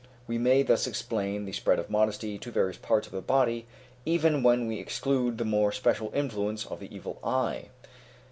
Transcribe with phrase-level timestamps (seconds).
[0.25, 3.67] We may thus explain the spread of modesty to various parts of the body,
[4.03, 7.65] even when we exclude the more special influence of the evil eye.